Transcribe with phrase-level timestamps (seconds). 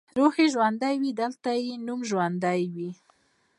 [0.17, 2.89] روح یې ژوندی وي او دلته یې نوم ژوندی وي.